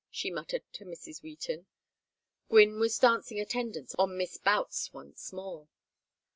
she 0.09 0.31
muttered 0.31 0.63
to 0.73 0.83
Mrs. 0.83 1.21
Wheaton 1.21 1.67
Gwynne 2.49 2.79
was 2.79 2.97
dancing 2.97 3.39
attendance 3.39 3.93
on 3.99 4.17
Miss 4.17 4.35
Boutts 4.37 4.91
once 4.91 5.31
more. 5.31 5.67